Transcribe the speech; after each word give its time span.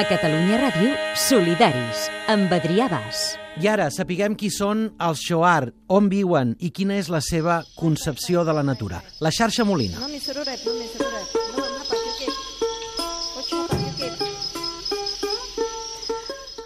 A 0.00 0.04
Catalunya 0.08 0.56
Ràdio, 0.56 0.94
Solidaris, 1.28 2.06
amb 2.32 2.48
Adrià 2.56 2.86
Bas. 2.88 3.34
I 3.60 3.68
ara 3.68 3.90
sapiguem 3.92 4.32
qui 4.32 4.48
són 4.48 4.86
els 4.96 5.20
Shoar, 5.20 5.66
on 5.92 6.08
viuen 6.08 6.54
i 6.56 6.70
quina 6.72 6.96
és 6.96 7.10
la 7.12 7.20
seva 7.20 7.58
concepció 7.76 8.46
de 8.48 8.54
la 8.56 8.64
natura. 8.64 9.02
La 9.20 9.28
xarxa 9.28 9.66
Molina. 9.68 10.00
No 10.00 10.08
mi 10.08 10.22
sururet, 10.24 10.64
no 10.64 10.72
mi 10.78 10.88
sururet. 10.88 11.36
No, 11.52 11.66
no, 11.66 11.84
pa 11.90 11.99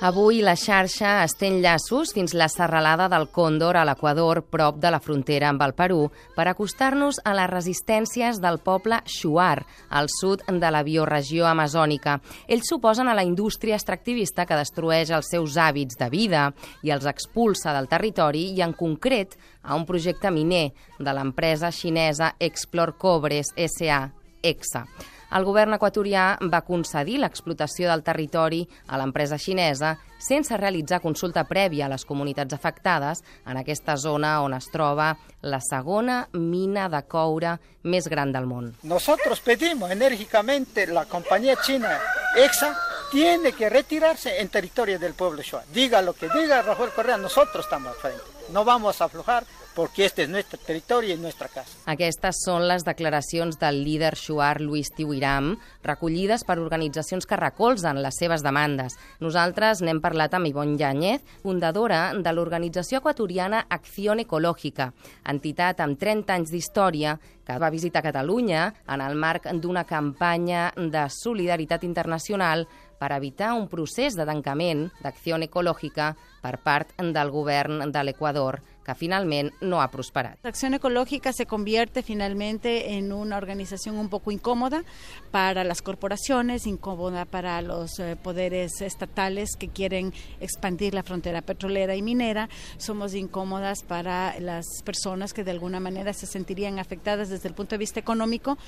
Avui 0.05 0.43
la 0.45 0.53
xarxa 0.53 1.23
estén 1.25 1.63
llaços 1.65 2.11
fins 2.13 2.35
la 2.37 2.51
serralada 2.53 3.07
del 3.09 3.25
Còndor 3.33 3.79
a 3.81 3.87
l'Equador, 3.89 4.43
prop 4.53 4.77
de 4.77 4.91
la 4.93 4.99
frontera 5.01 5.49
amb 5.49 5.63
el 5.65 5.73
Perú, 5.73 6.11
per 6.37 6.45
acostar-nos 6.51 7.23
a 7.25 7.33
les 7.39 7.49
resistències 7.49 8.37
del 8.45 8.59
poble 8.61 8.99
Shuar, 9.09 9.65
al 9.89 10.11
sud 10.13 10.45
de 10.45 10.73
la 10.77 10.83
bioregió 10.85 11.49
amazònica. 11.49 12.19
Ells 12.45 12.69
suposen 12.69 13.09
a 13.09 13.17
la 13.17 13.25
indústria 13.25 13.81
extractivista 13.81 14.45
que 14.45 14.61
destrueix 14.61 15.09
els 15.09 15.33
seus 15.33 15.57
hàbits 15.57 15.97
de 15.97 16.11
vida 16.13 16.51
i 16.85 16.93
els 16.93 17.09
expulsa 17.09 17.73
del 17.73 17.89
territori 17.89 18.51
i, 18.53 18.61
en 18.61 18.77
concret, 18.77 19.39
a 19.63 19.73
un 19.73 19.89
projecte 19.89 20.29
miner 20.29 20.75
de 21.01 21.17
l'empresa 21.17 21.73
xinesa 21.73 22.35
Explore 22.39 22.99
Cobres 23.01 23.57
S.A., 23.57 24.05
EXA. 24.45 24.85
El 25.33 25.45
govern 25.45 25.75
equatorià 25.77 26.25
va 26.53 26.65
concedir 26.67 27.19
l'explotació 27.23 27.89
del 27.91 28.05
territori 28.07 28.63
a 28.87 28.99
l'empresa 29.01 29.39
xinesa 29.39 29.95
sense 30.19 30.57
realitzar 30.57 31.01
consulta 31.03 31.45
prèvia 31.49 31.87
a 31.87 31.93
les 31.93 32.05
comunitats 32.05 32.55
afectades 32.55 33.23
en 33.47 33.59
aquesta 33.61 33.97
zona 33.97 34.39
on 34.45 34.55
es 34.57 34.71
troba 34.73 35.15
la 35.43 35.61
segona 35.61 36.25
mina 36.33 36.89
de 36.89 37.03
coure 37.09 37.59
més 37.85 38.09
gran 38.09 38.33
del 38.33 38.47
món. 38.47 38.73
Nosotros 38.83 39.41
pedimos 39.41 39.91
enérgicamente 39.91 40.87
la 40.87 41.05
compañía 41.05 41.57
china 41.57 41.99
EXA 42.37 42.75
tiene 43.11 43.53
que 43.53 43.69
retirarse 43.69 44.41
en 44.41 44.49
territorio 44.49 44.99
del 44.99 45.15
pueblo 45.15 45.43
Shuar. 45.43 45.65
Diga 45.73 46.03
lo 46.03 46.15
que 46.15 46.29
diga 46.29 46.63
Rafael 46.63 46.91
Correa, 46.91 47.17
nosotros 47.17 47.65
estamos 47.65 47.95
al 47.95 48.01
frente. 48.01 48.23
No 48.51 48.65
vamos 48.65 49.01
a 49.01 49.05
aflojar 49.05 49.45
porque 49.75 50.05
este 50.05 50.23
es 50.23 50.29
nuestro 50.29 50.59
territorio 50.59 51.15
y 51.15 51.19
nuestra 51.19 51.49
casa. 51.49 51.71
Aquestes 51.91 52.39
són 52.47 52.65
les 52.69 52.85
declaracions 52.87 53.59
del 53.61 53.83
líder 53.85 54.15
Shuar 54.17 54.61
Luis 54.63 54.91
Tiwiram, 54.95 55.55
recollides 55.83 56.45
per 56.47 56.59
organitzacions 56.63 57.27
que 57.27 57.39
recolzen 57.41 58.01
les 58.03 58.17
seves 58.19 58.45
demandes. 58.47 58.97
Nosaltres 59.21 59.83
n'hem 59.83 60.01
parlat 60.05 60.35
amb 60.35 60.49
Ivonne 60.49 60.79
Yáñez, 60.81 61.25
fundadora 61.43 62.13
de 62.15 62.33
l'organització 62.33 63.03
equatoriana 63.03 63.67
Acción 63.69 64.23
Ecològica, 64.23 64.93
entitat 65.27 65.83
amb 65.85 65.99
30 65.99 66.39
anys 66.39 66.55
d'història 66.55 67.19
que 67.45 67.59
va 67.61 67.71
visitar 67.71 68.03
Catalunya 68.03 68.71
en 68.89 69.03
el 69.05 69.19
marc 69.21 69.51
d'una 69.61 69.85
campanya 69.85 70.71
de 70.77 71.05
solidaritat 71.13 71.85
internacional 71.85 72.65
per 72.99 73.13
evitar 73.13 73.53
un 73.59 73.67
procés 73.69 74.17
de 74.17 74.25
tancament 74.25 74.87
d'acció 75.03 75.37
ecològica 75.37 76.15
per 76.41 76.57
part 76.65 76.95
del 76.97 77.31
govern 77.35 77.91
de 77.93 78.05
l'Equador, 78.05 78.61
que 78.85 78.95
finalment 78.95 79.53
no 79.61 79.81
ha 79.81 79.91
prosperat. 79.91 80.39
La 80.43 80.51
acción 80.51 80.75
ecológica 80.75 81.33
se 81.33 81.47
convierte 81.47 82.03
finalmente 82.03 82.95
en 82.95 83.13
una 83.13 83.37
organización 83.37 83.97
un 83.97 84.09
poco 84.09 84.31
incómoda 84.31 84.85
para 85.31 85.65
las 85.65 85.83
corporaciones, 85.83 86.67
incómoda 86.67 87.25
para 87.25 87.61
los 87.63 87.99
eh, 87.99 88.17
poderes 88.17 88.81
estatales 88.81 89.57
que 89.59 89.69
quieren 89.69 90.13
expandir 90.41 90.95
la 90.95 91.03
frontera 91.03 91.43
petrolera 91.43 91.97
y 91.97 92.03
minera. 92.03 92.49
Somos 92.77 93.15
incómodas 93.15 93.83
para 93.83 94.39
las 94.41 94.67
personas 94.85 95.33
que 95.33 95.45
de 95.45 95.51
alguna 95.51 95.81
manera 95.81 96.13
se 96.13 96.27
sentirían 96.27 96.79
afectadas 96.79 97.29
desde 97.29 97.49
el 97.49 97.55
punto 97.55 97.75
de 97.75 97.79
vista 97.79 98.01
económico 98.01 98.59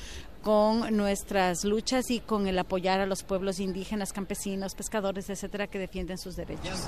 con 0.47 0.97
nuestras 0.97 1.65
luchas 1.65 2.09
y 2.09 2.21
con 2.21 2.47
el 2.47 2.57
apoyar 2.57 3.01
a 3.01 3.07
los 3.07 3.25
pueblos 3.25 3.59
indígenas, 3.59 4.13
campesinos, 4.13 4.77
pescadores, 4.77 5.29
etcétera, 5.29 5.67
que 5.67 5.81
defienden 5.81 6.19
sus 6.19 6.37
derechos. 6.37 6.87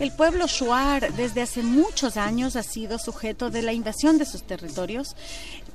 El 0.00 0.10
pueblo 0.10 0.48
Shuar 0.48 1.14
desde 1.14 1.42
hace 1.42 1.62
muchos 1.62 2.16
años 2.16 2.56
ha 2.56 2.64
sido 2.64 2.98
sujeto 2.98 3.48
de 3.48 3.62
la 3.62 3.72
invasión 3.72 4.18
de 4.18 4.26
sus 4.26 4.42
territorios, 4.42 5.14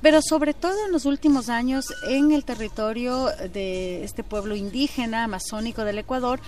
pero 0.02 0.20
sobre 0.20 0.52
todo 0.52 0.84
en 0.84 0.92
los 0.92 1.06
últimos 1.06 1.48
años 1.48 1.86
en 2.08 2.32
el 2.32 2.44
territorio 2.44 3.28
de 3.54 4.04
este 4.04 4.24
pueblo 4.24 4.56
indígena 4.56 5.24
amazónico 5.24 5.84
del 5.84 5.98
Ecuador, 5.98 6.38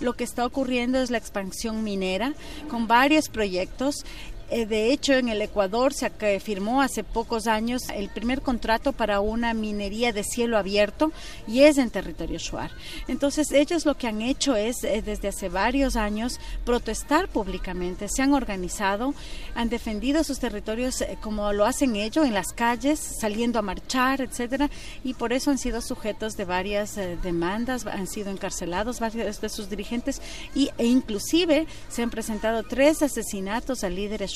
lo 0.00 0.12
que 0.12 0.24
está 0.24 0.44
ocurriendo 0.44 0.98
es 0.98 1.10
la 1.10 1.18
expansión 1.18 1.84
minera 1.84 2.34
con 2.68 2.86
varios 2.86 3.30
proyectos 3.30 4.04
eh, 4.04 4.33
de 4.50 4.92
hecho, 4.92 5.14
en 5.14 5.28
el 5.28 5.40
Ecuador 5.42 5.92
se 5.92 6.06
ac- 6.10 6.40
firmó 6.40 6.82
hace 6.82 7.04
pocos 7.04 7.46
años 7.46 7.82
el 7.94 8.08
primer 8.08 8.42
contrato 8.42 8.92
para 8.92 9.20
una 9.20 9.54
minería 9.54 10.12
de 10.12 10.24
cielo 10.24 10.58
abierto 10.58 11.12
y 11.46 11.60
es 11.62 11.78
en 11.78 11.90
territorio 11.90 12.38
Shuar. 12.38 12.70
Entonces, 13.08 13.50
ellos 13.52 13.86
lo 13.86 13.96
que 13.96 14.06
han 14.06 14.22
hecho 14.22 14.56
es, 14.56 14.84
eh, 14.84 15.02
desde 15.04 15.28
hace 15.28 15.48
varios 15.48 15.96
años, 15.96 16.38
protestar 16.64 17.28
públicamente. 17.28 18.08
Se 18.08 18.22
han 18.22 18.34
organizado, 18.34 19.14
han 19.54 19.68
defendido 19.68 20.24
sus 20.24 20.38
territorios 20.38 21.00
eh, 21.00 21.18
como 21.20 21.52
lo 21.52 21.64
hacen 21.64 21.96
ellos 21.96 22.26
en 22.26 22.34
las 22.34 22.52
calles, 22.52 23.00
saliendo 23.20 23.58
a 23.58 23.62
marchar, 23.62 24.20
etcétera, 24.20 24.70
y 25.02 25.14
por 25.14 25.32
eso 25.32 25.50
han 25.50 25.58
sido 25.58 25.80
sujetos 25.80 26.36
de 26.36 26.44
varias 26.44 26.96
eh, 26.96 27.16
demandas, 27.22 27.86
han 27.86 28.06
sido 28.06 28.30
encarcelados 28.30 29.00
varios 29.00 29.40
de 29.40 29.48
sus 29.48 29.68
dirigentes 29.70 30.20
y, 30.54 30.70
e 30.78 30.86
inclusive 30.86 31.66
se 31.88 32.02
han 32.02 32.10
presentado 32.10 32.62
tres 32.62 33.02
asesinatos 33.02 33.84
a 33.84 33.88
líderes 33.88 34.33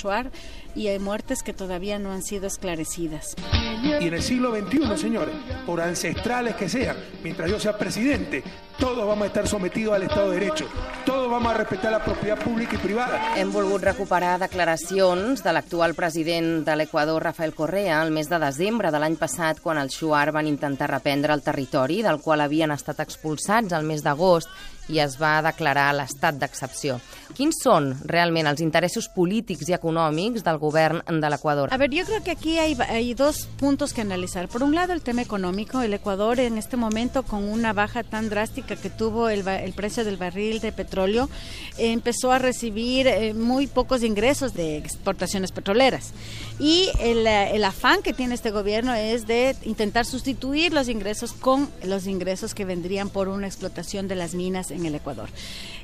Y 0.75 0.89
hay 0.89 0.99
muertes 0.99 1.43
que 1.43 1.53
todavía 1.53 1.99
no 1.99 2.13
han 2.13 2.23
sido 2.23 2.47
esclarecidas. 2.47 3.35
Y 3.83 4.07
en 4.07 4.15
el 4.15 4.23
siglo 4.23 4.55
XXI, 4.55 4.97
señores, 4.97 5.35
por 5.67 5.81
ancestrales 5.81 6.55
que 6.57 6.69
sean, 6.69 6.97
mientras 7.23 7.51
yo 7.51 7.59
sea 7.59 7.77
presidente, 7.77 8.43
todos 8.79 9.07
vamos 9.07 9.25
a 9.25 9.27
estar 9.27 9.49
sometidos 9.49 9.95
al 9.95 10.05
Estado 10.05 10.31
de 10.31 10.41
Derecho. 10.41 10.67
Todos 11.05 11.31
vamos 11.31 11.53
a 11.53 11.57
respetar 11.57 11.93
la 11.93 12.05
propiedad 12.05 12.39
pública 12.39 12.75
y 12.75 12.79
privada. 12.79 13.37
Hem 13.37 13.53
volgut 13.53 13.83
recuperar 13.83 14.39
declaracions 14.41 15.43
de 15.43 15.53
l'actual 15.53 15.95
president 15.95 16.65
de 16.67 16.77
l'Equador, 16.77 17.23
Rafael 17.23 17.55
Correa, 17.55 18.03
el 18.03 18.13
mes 18.15 18.31
de 18.31 18.39
desembre 18.39 18.93
de 18.95 19.03
l'any 19.03 19.19
passat, 19.19 19.61
quan 19.61 19.79
els 19.83 19.99
Shuar 19.99 20.31
van 20.33 20.47
intentar 20.47 20.91
reprendre 20.91 21.35
el 21.35 21.43
territori, 21.43 22.03
del 22.03 22.23
qual 22.23 22.45
havien 22.45 22.75
estat 22.75 23.01
expulsats 23.05 23.75
el 23.75 23.87
mes 23.89 24.05
d'agost, 24.07 24.51
i 24.89 24.99
es 25.05 25.19
va 25.21 25.39
declarar 25.45 25.91
l'estat 25.95 26.39
d'excepció. 26.41 26.97
Quins 27.37 27.61
són 27.63 27.91
realment 28.09 28.49
els 28.49 28.63
interessos 28.65 29.09
polítics 29.13 29.69
i 29.69 29.77
econòmics 29.77 30.45
del 30.47 30.59
govern 30.59 31.03
de 31.07 31.31
l'Equador? 31.31 31.73
A 31.73 31.77
ver, 31.77 31.91
yo 31.93 32.05
creo 32.07 32.23
que 32.25 32.33
aquí 32.33 32.59
hay, 32.59 32.77
hay 32.89 33.13
dos 33.15 33.47
puntos 33.59 33.93
que 33.93 34.01
analizar. 34.01 34.49
Por 34.49 34.63
un 34.63 34.75
lado, 34.75 34.93
el 34.95 35.03
tema 35.03 35.23
económico. 35.23 35.83
El 35.83 35.95
Ecuador 35.95 36.41
en 36.41 36.57
este 36.57 36.77
momento, 36.77 37.23
con 37.23 37.45
una 37.45 37.73
baja 37.73 38.03
tan 38.03 38.29
drástica 38.31 38.68
que 38.77 38.91
tuvo 38.91 39.29
el, 39.29 39.45
precio 39.73 40.05
del 40.05 40.17
barril 40.17 40.61
de 40.61 40.73
petróleo, 40.73 41.29
empezó 41.77 42.33
a 42.33 42.39
recibir 42.39 43.07
eh, 43.07 43.35
muy 43.35 43.67
pocos 43.67 44.03
ingresos 44.03 44.55
de 44.55 44.77
exportaciones 44.77 45.53
petroleras. 45.53 46.13
Y 46.59 46.89
el, 47.01 47.27
eh, 47.27 47.55
el 47.55 47.65
afán 47.65 48.03
que 48.03 48.13
tiene 48.13 48.35
este 48.35 48.51
gobierno 48.51 48.95
es 48.95 49.27
de 49.27 49.57
intentar 49.65 50.05
sustituir 50.05 50.73
los 50.73 50.89
ingresos 50.89 51.33
con 51.33 51.69
los 51.85 52.07
ingresos 52.07 52.55
que 52.55 52.65
vendrían 52.65 53.09
por 53.09 53.29
una 53.29 53.47
explotación 53.47 54.09
de 54.09 54.17
las 54.17 54.35
minas 54.35 54.71
en 54.71 54.87
el 54.87 54.95
Ecuador. 54.95 55.29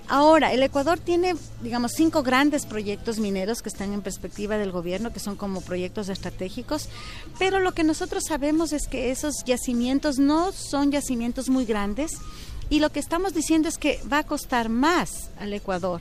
Ahora, 0.07 0.53
el 0.53 0.63
Ecuador 0.63 0.99
tiene, 0.99 1.35
digamos, 1.63 1.93
cinco 1.93 2.23
grandes 2.23 2.67
proyectos 2.67 3.19
mineros 3.19 3.63
que 3.63 3.71
están 3.71 3.95
en 3.95 4.03
perspectiva 4.03 4.59
del 4.59 4.71
gobierno, 4.71 5.15
que 5.15 5.19
son 5.19 5.35
como 5.35 5.63
proyectos 5.63 6.11
estratégicos, 6.11 6.91
pero 7.39 7.59
lo 7.59 7.73
que 7.73 7.85
nosotros 7.85 8.25
sabemos 8.29 8.75
es 8.75 8.87
que 8.87 9.11
esos 9.11 9.45
yacimientos 9.47 10.19
no 10.19 10.53
son 10.53 10.93
yacimientos 10.93 11.49
muy 11.49 11.65
grandes 11.65 12.19
y 12.71 12.81
lo 12.81 12.91
que 12.91 13.01
estamos 13.01 13.35
diciendo 13.35 13.69
es 13.69 13.79
que 13.79 14.01
va 14.11 14.19
a 14.19 14.25
costar 14.25 14.69
más 14.69 15.31
al 15.39 15.53
Ecuador 15.53 16.01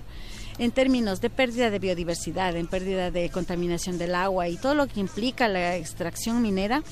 en 0.58 0.72
términos 0.72 1.22
de 1.22 1.30
pérdida 1.30 1.70
de 1.70 1.80
biodiversidad, 1.80 2.56
en 2.56 2.68
pérdida 2.68 3.12
de 3.12 3.30
contaminación 3.30 3.98
del 3.98 4.16
agua 4.16 4.48
y 4.48 4.58
todo 4.58 4.76
lo 4.76 4.88
que 4.88 5.00
implica 5.00 5.48
la 5.48 5.76
extracción 5.76 6.42
minera 6.42 6.84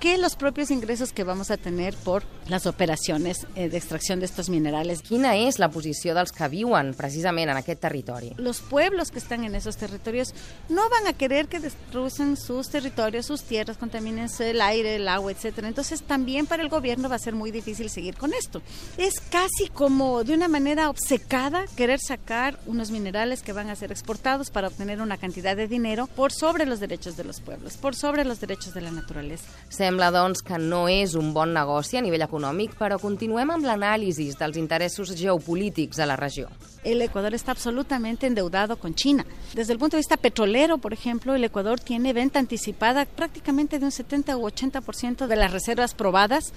que 0.00 0.16
los 0.16 0.34
propios 0.34 0.70
ingresos 0.70 1.12
que 1.12 1.24
vamos 1.24 1.50
a 1.50 1.58
tener 1.58 1.94
por 1.94 2.24
las 2.48 2.66
operaciones 2.66 3.46
eh, 3.54 3.68
de 3.68 3.76
extracción 3.76 4.18
de 4.18 4.26
estos 4.26 4.48
minerales. 4.48 5.02
Quina 5.02 5.36
és 5.36 5.60
la 5.60 5.68
posició 5.70 6.14
dels 6.16 6.32
que 6.32 6.48
viuen 6.50 6.94
precisament 6.96 7.52
en 7.52 7.58
aquest 7.60 7.82
territori? 7.84 8.32
Los 8.38 8.60
pueblos 8.60 9.10
que 9.10 9.20
están 9.20 9.44
en 9.44 9.54
esos 9.54 9.76
territorios 9.76 10.34
no 10.68 10.88
van 10.88 11.06
a 11.06 11.12
querer 11.12 11.48
que 11.48 11.60
destruyan 11.60 12.36
sus 12.36 12.70
territorios, 12.70 13.26
sus 13.26 13.42
tierras, 13.42 13.76
contaminen 13.76 14.28
el 14.40 14.60
aire, 14.60 14.96
el 14.96 15.06
agua, 15.06 15.32
etcétera. 15.32 15.68
Entonces 15.68 16.02
también 16.02 16.46
para 16.46 16.62
el 16.62 16.70
gobierno 16.70 17.08
va 17.08 17.16
a 17.16 17.18
ser 17.20 17.34
muy 17.34 17.50
difícil 17.50 17.90
seguir 17.90 18.16
con 18.16 18.32
esto. 18.32 18.62
Es 18.96 19.20
casi 19.20 19.68
como 19.68 20.24
de 20.24 20.34
una 20.34 20.48
manera 20.48 20.88
obcecada 20.88 21.66
querer 21.76 22.00
sacar 22.00 22.58
unos 22.66 22.90
minerales 22.90 23.42
que 23.42 23.52
van 23.52 23.68
a 23.68 23.76
ser 23.76 23.92
exportados 23.92 24.50
para 24.50 24.68
obtener 24.68 25.02
una 25.02 25.18
cantidad 25.18 25.56
de 25.56 25.68
dinero 25.68 26.06
por 26.06 26.32
sobre 26.32 26.64
los 26.64 26.80
derechos 26.80 27.16
de 27.18 27.24
los 27.24 27.40
pueblos, 27.40 27.76
por 27.76 27.94
sobre 27.94 28.24
los 28.24 28.40
derechos 28.40 28.72
de 28.72 28.80
la 28.80 28.90
naturaleza. 28.90 29.44
Sembla, 29.90 30.12
doncs, 30.14 30.38
que 30.46 30.54
no 30.54 30.84
és 30.86 31.16
un 31.18 31.32
bon 31.34 31.50
negoci 31.50 31.98
a 31.98 32.00
nivell 32.04 32.22
econòmic, 32.22 32.76
però 32.78 32.94
continuem 33.02 33.50
amb 33.50 33.66
l'anàlisi 33.66 34.28
dels 34.38 34.58
interessos 34.60 35.10
geopolítics 35.18 35.98
a 35.98 36.06
la 36.06 36.14
regió. 36.14 36.46
El 36.84 37.02
Ecuador 37.02 37.34
está 37.34 37.50
absolutamente 37.50 38.28
endeudado 38.28 38.76
con 38.76 38.94
China. 38.94 39.26
Desde 39.52 39.72
el 39.72 39.80
punto 39.80 39.96
de 39.96 40.02
vista 40.02 40.16
petrolero, 40.16 40.78
por 40.78 40.92
ejemplo, 40.92 41.34
el 41.34 41.42
Ecuador 41.42 41.80
tiene 41.80 42.12
venta 42.12 42.38
anticipada 42.38 43.04
prácticamente 43.04 43.80
de 43.80 43.84
un 43.84 43.90
70 43.90 44.36
u 44.36 44.42
80% 44.42 45.26
de 45.26 45.36
las 45.36 45.50
reservas 45.50 45.94
probadas 45.94 46.52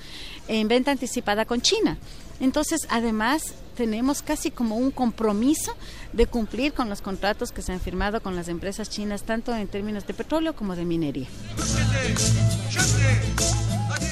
en 0.47 0.67
venta 0.67 0.91
anticipada 0.91 1.45
con 1.45 1.61
China. 1.61 1.97
Entonces, 2.39 2.81
además, 2.89 3.53
tenemos 3.75 4.21
casi 4.21 4.51
como 4.51 4.77
un 4.77 4.91
compromiso 4.91 5.73
de 6.13 6.27
cumplir 6.27 6.73
con 6.73 6.89
los 6.89 7.01
contratos 7.01 7.51
que 7.51 7.61
se 7.61 7.71
han 7.71 7.79
firmado 7.79 8.21
con 8.21 8.35
las 8.35 8.47
empresas 8.47 8.89
chinas, 8.89 9.23
tanto 9.23 9.55
en 9.55 9.67
términos 9.67 10.05
de 10.07 10.13
petróleo 10.13 10.55
como 10.55 10.75
de 10.75 10.85
minería. 10.85 11.27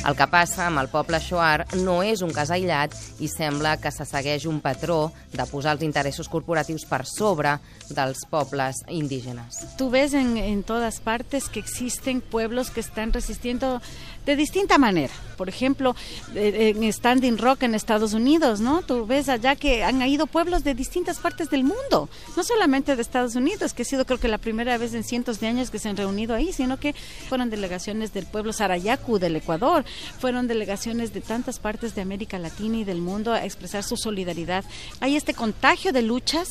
El 0.02 0.16
que 0.18 0.26
passa 0.32 0.66
amb 0.66 0.82
el 0.82 0.90
poble 0.90 1.20
Xoar 1.22 1.68
no 1.84 2.00
és 2.02 2.24
un 2.26 2.32
cas 2.34 2.50
aïllat 2.50 2.96
i 3.22 3.30
sembla 3.30 3.76
que 3.78 3.92
se 3.94 4.06
segueix 4.10 4.48
un 4.50 4.58
patró 4.64 5.12
de 5.32 5.46
posar 5.46 5.76
els 5.76 5.86
interessos 5.86 6.30
corporatius 6.32 6.88
per 6.90 7.04
sobre 7.06 7.54
dels 7.90 8.26
pobles 8.32 8.82
indígenes. 8.90 9.62
Tú 9.78 9.92
ves 9.94 10.16
en, 10.18 10.38
en 10.38 10.64
todas 10.64 11.00
partes 11.00 11.50
que 11.50 11.60
existen 11.60 12.22
pueblos 12.22 12.72
que 12.72 12.80
están 12.80 13.14
resistiendo 13.14 13.80
de 14.26 14.36
distinta 14.36 14.78
manera. 14.78 15.14
Por 15.36 15.50
ejemplo, 15.50 15.96
eh, 16.36 16.74
en 16.76 16.94
Standing 16.94 17.38
Rock 17.38 17.64
en 17.64 17.74
Estados 17.74 18.14
Unidos, 18.14 18.60
¿no? 18.60 18.84
Tú 18.84 19.08
ves 19.08 19.30
allá 19.30 19.56
que 19.56 19.84
han 19.84 20.02
ido 20.04 20.28
pueblos 20.28 20.64
de 20.64 20.76
distintas 20.76 21.18
partes 21.18 21.50
del 21.50 21.64
mundo, 21.64 22.10
no 22.38 22.44
solamente 22.44 22.96
de 22.96 23.02
Estados 23.02 23.36
Unidos, 23.36 23.74
que 23.74 23.82
ha 23.82 23.86
sido 23.86 24.06
creo 24.06 24.20
que 24.20 24.28
la 24.28 24.38
primera 24.38 24.78
vez 24.78 24.94
en 24.94 25.04
cientos 25.04 25.40
de 25.40 25.48
años 25.48 25.72
que 25.72 25.80
se 25.80 25.90
han 25.90 25.98
reunido 25.98 26.36
ahí, 26.36 26.54
sino 26.54 26.80
que 26.80 26.94
fueron 27.30 27.50
delegaciones 27.50 28.14
del 28.14 28.28
pueblo 28.28 28.54
Sarayaku 28.54 29.18
del 29.18 29.36
Ecuador, 29.38 29.71
fueron 30.20 30.48
delegaciones 30.48 31.14
de 31.14 31.22
tantas 31.22 31.60
partes 31.60 31.96
de 31.96 32.02
América 32.02 32.40
Latina 32.40 32.78
y 32.78 32.84
del 32.84 33.02
mundo 33.02 33.34
a 33.34 33.46
expresar 33.46 33.84
su 33.84 33.98
solidaridad. 33.98 34.64
Hay 35.00 35.16
este 35.16 35.34
contagio 35.34 35.94
de 35.94 36.02
luchas, 36.02 36.50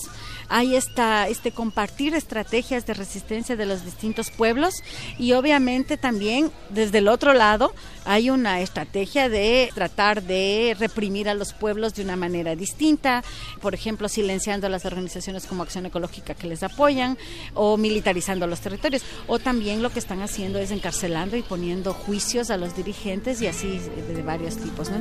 hay 0.49 0.75
este 0.75 1.53
compartir 1.53 2.15
estrategias 2.15 2.87
de 2.87 2.95
resistencia 2.95 3.57
de 3.57 3.67
los 3.67 3.85
distintos 3.85 4.31
pueblos 4.31 4.75
y 5.19 5.33
obviamente 5.33 5.97
también 5.97 6.51
desde 6.71 6.99
el 6.99 7.09
otro 7.09 7.35
lado 7.35 7.73
hay 8.05 8.31
una 8.31 8.61
estrategia 8.61 9.29
de 9.29 9.71
tratar 9.75 10.23
de 10.23 10.77
reprimir 10.79 11.29
a 11.29 11.35
los 11.35 11.53
pueblos 11.53 11.95
de 11.95 12.03
una 12.03 12.17
manera 12.17 12.57
distinta, 12.57 13.23
por 13.61 13.75
ejemplo, 13.75 14.09
silenciando 14.09 14.67
a 14.67 14.71
las 14.71 14.85
organizaciones 14.85 15.47
como 15.47 15.63
Acción 15.63 15.87
Ecológica 15.87 16.35
que 16.35 16.47
les 16.47 16.63
apoyan 16.63 17.19
o 17.55 17.77
militarizando 17.77 18.47
los 18.47 18.61
territorios. 18.61 19.03
O 19.27 19.39
también 19.39 19.83
lo 19.83 19.91
que 19.91 19.99
están 19.99 20.23
haciendo 20.23 20.59
es 20.59 20.71
encarcelando 20.71 21.37
y 21.37 21.43
poniendo 21.43 21.93
juicios 21.93 22.51
a 22.51 22.57
los 22.57 22.75
dirigentes 22.77 23.10
y 23.11 23.47
así 23.47 23.81
de 24.15 24.23
varios 24.23 24.57
tipos. 24.57 24.89
¿no? 24.89 24.99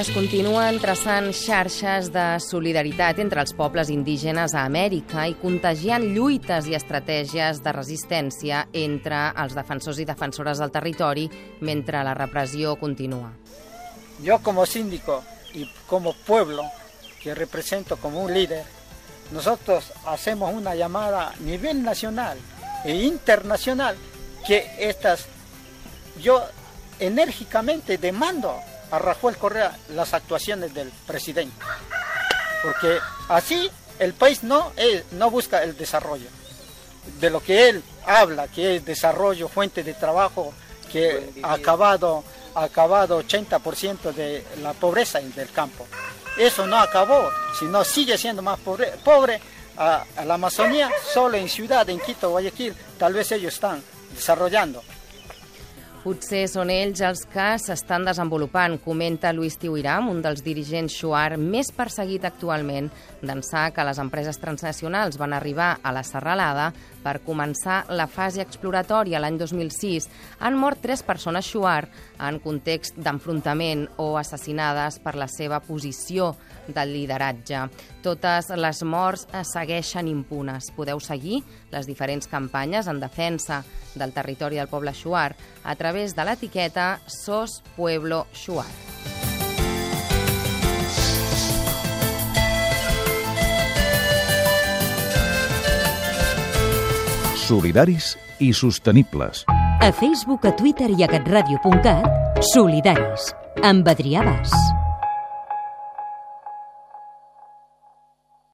Es 0.00 0.08
continuen 0.10 0.80
traçant 0.80 1.28
xarxes 1.36 2.08
de 2.10 2.24
solidaritat 2.40 3.20
entre 3.20 3.42
els 3.44 3.52
pobles 3.54 3.90
indígenes 3.92 4.54
a 4.56 4.64
Amèrica 4.64 5.28
i 5.28 5.36
contagiant 5.38 6.08
lluites 6.16 6.66
i 6.66 6.74
estratègies 6.74 7.60
de 7.62 7.74
resistència 7.76 8.64
entre 8.72 9.28
els 9.44 9.54
defensors 9.54 10.00
i 10.00 10.08
defensores 10.08 10.58
del 10.58 10.72
territori 10.72 11.28
mentre 11.60 12.02
la 12.02 12.16
repressió 12.18 12.74
continua. 12.80 13.30
Yo 14.24 14.40
como 14.42 14.66
síndico 14.66 15.22
y 15.54 15.70
como 15.86 16.14
pueblo 16.26 16.64
que 17.22 17.34
represento 17.34 17.98
como 17.98 18.24
un 18.24 18.32
líder, 18.32 18.79
nosotros 19.30 19.92
hacemos 20.06 20.52
una 20.52 20.74
llamada 20.74 21.30
a 21.30 21.36
nivel 21.36 21.82
nacional 21.82 22.38
e 22.84 22.94
internacional 22.94 23.96
que 24.46 24.70
estas, 24.78 25.26
yo 26.20 26.44
enérgicamente 26.98 27.98
demando 27.98 28.60
a 28.90 28.98
Rafael 28.98 29.36
Correa 29.36 29.76
las 29.90 30.14
actuaciones 30.14 30.74
del 30.74 30.90
presidente. 31.06 31.54
Porque 32.62 32.98
así 33.28 33.70
el 33.98 34.14
país 34.14 34.42
no, 34.42 34.72
eh, 34.76 35.04
no 35.12 35.30
busca 35.30 35.62
el 35.62 35.76
desarrollo. 35.76 36.28
De 37.20 37.30
lo 37.30 37.42
que 37.42 37.68
él 37.68 37.82
habla, 38.06 38.48
que 38.48 38.76
es 38.76 38.84
desarrollo, 38.84 39.48
fuente 39.48 39.82
de 39.82 39.94
trabajo, 39.94 40.52
que 40.90 41.30
ha 41.42 41.54
acabado, 41.54 42.24
ha 42.54 42.64
acabado 42.64 43.22
80% 43.22 44.12
de 44.12 44.44
la 44.62 44.72
pobreza 44.72 45.20
del 45.20 45.50
campo. 45.50 45.86
Eso 46.36 46.66
no 46.66 46.78
acabó, 46.78 47.30
sino 47.58 47.84
sigue 47.84 48.16
siendo 48.16 48.42
más 48.42 48.58
pobre, 48.60 48.92
pobre 49.04 49.40
a, 49.76 50.04
la 50.24 50.34
Amazonía, 50.34 50.90
solo 51.12 51.36
en 51.36 51.48
ciudad, 51.48 51.88
en 51.88 52.00
Quito, 52.00 52.30
Guayaquil, 52.30 52.74
tal 52.98 53.14
vez 53.14 53.32
ellos 53.32 53.54
están 53.54 53.82
desarrollando. 54.14 54.82
Potser 56.00 56.46
són 56.48 56.70
ells 56.72 57.02
els 57.04 57.26
que 57.28 57.58
s'estan 57.60 58.06
desenvolupant, 58.08 58.78
comenta 58.80 59.34
Luis 59.36 59.58
Tiuiram, 59.60 60.06
un 60.08 60.22
dels 60.24 60.40
dirigents 60.40 60.94
Shuar 60.96 61.36
més 61.36 61.68
perseguit 61.76 62.24
actualment, 62.24 62.88
d'ençà 63.20 63.66
que 63.76 63.84
les 63.84 64.00
empreses 64.00 64.40
transnacionals 64.40 65.18
van 65.20 65.34
arribar 65.36 65.74
a 65.84 65.92
la 65.92 66.00
serralada 66.00 66.70
per 67.04 67.18
començar 67.26 67.82
la 67.92 68.06
fase 68.08 68.40
exploratòria 68.40 69.20
l'any 69.20 69.36
2006. 69.42 70.08
Han 70.40 70.56
mort 70.56 70.80
tres 70.80 71.04
persones 71.04 71.44
Shuar 71.44 71.82
en 72.16 72.40
context 72.40 72.96
d'enfrontament 72.96 73.84
o 74.00 74.14
assassinades 74.16 74.96
per 75.04 75.18
la 75.20 75.28
seva 75.28 75.60
posició 75.60 76.32
del 76.70 76.94
lideratge. 76.94 77.66
Totes 78.00 78.48
les 78.56 78.82
morts 78.88 79.26
segueixen 79.52 80.08
impunes. 80.08 80.70
Podeu 80.72 81.00
seguir 81.00 81.42
les 81.74 81.84
diferents 81.88 82.28
campanyes 82.30 82.88
en 82.88 83.00
defensa 83.04 83.60
del 83.94 84.14
territori 84.14 84.56
del 84.56 84.70
poble 84.70 84.94
Shuar 84.94 85.34
a 85.64 85.74
través 85.76 85.89
de 85.90 86.22
l'etiqueta 86.22 87.00
SOS 87.10 87.62
Pueblo 87.74 88.26
Shuar. 88.32 88.66
Solidaris 97.34 98.16
i 98.38 98.52
sostenibles. 98.54 99.42
A 99.48 99.90
Facebook, 99.90 100.46
a 100.46 100.54
Twitter 100.54 100.92
i 100.94 101.02
a 101.02 101.08
catradio.cat, 101.10 102.38
Solidaris, 102.52 103.32
amb 103.66 103.90
Adrià 103.90 104.22
Bas. 104.22 104.79